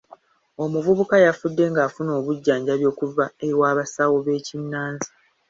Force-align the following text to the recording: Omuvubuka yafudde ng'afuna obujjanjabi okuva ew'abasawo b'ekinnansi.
Omuvubuka 0.63 1.15
yafudde 1.25 1.63
ng'afuna 1.71 2.11
obujjanjabi 2.19 2.85
okuva 2.91 3.25
ew'abasawo 3.49 4.17
b'ekinnansi. 4.25 5.09